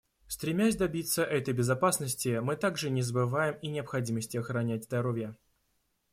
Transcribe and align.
Стремясь 0.27 0.77
добиться 0.77 1.23
этой 1.23 1.53
безопасности, 1.53 2.39
мы 2.41 2.55
также 2.55 2.89
не 2.89 3.03
забываем 3.03 3.53
и 3.61 3.67
о 3.67 3.71
необходимости 3.71 4.35
охранять 4.35 4.85
здоровья. 4.85 5.37